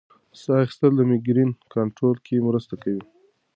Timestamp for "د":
0.97-1.01